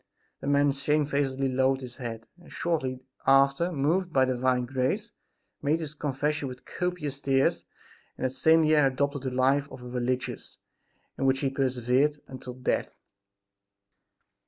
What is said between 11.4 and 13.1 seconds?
he persevered until death.